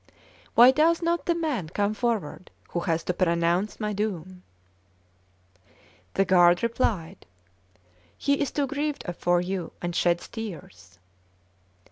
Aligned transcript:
Why 0.55 0.71
does 0.71 1.03
not 1.03 1.27
the 1.27 1.35
man 1.35 1.69
come 1.69 1.93
forward 1.93 2.49
who 2.69 2.79
has 2.79 3.03
to 3.03 3.13
pronounce 3.13 3.79
my 3.79 3.93
doom?" 3.93 4.41
The 6.15 6.25
guard 6.25 6.63
replied: 6.63 7.27
"He 8.17 8.41
is 8.41 8.49
too 8.49 8.65
grieved 8.65 9.03
for 9.19 9.41
you, 9.41 9.73
and 9.79 9.95
sheds 9.95 10.27
tears." 10.27 10.97